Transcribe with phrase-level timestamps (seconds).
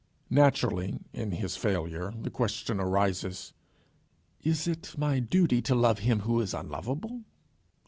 [0.31, 3.53] Naturally, in his failure, the question arises,
[4.41, 7.21] "Is it my duty to love him who is unlovable?"